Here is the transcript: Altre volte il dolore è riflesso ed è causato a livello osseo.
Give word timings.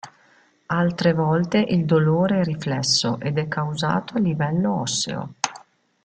Altre 0.65 1.13
volte 1.13 1.59
il 1.59 1.85
dolore 1.85 2.39
è 2.41 2.43
riflesso 2.43 3.19
ed 3.19 3.37
è 3.37 3.47
causato 3.47 4.15
a 4.15 4.19
livello 4.19 4.79
osseo. 4.81 5.33